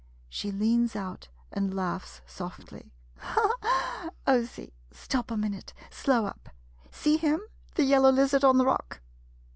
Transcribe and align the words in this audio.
[She 0.29 0.49
leans 0.51 0.95
out, 0.95 1.27
and 1.51 1.75
laughs 1.75 2.21
softly.] 2.25 2.91
Oh, 4.25 4.45
see— 4.49 4.73
stop 5.05 5.29
a 5.29 5.37
minute— 5.37 5.75
slow 6.01 6.25
up. 6.25 6.49
See 6.89 7.17
him— 7.17 7.39
the 7.75 7.83
yellow 7.83 8.09
lizard 8.09 8.43
on 8.43 8.57
the 8.57 8.65
rock? 8.65 9.01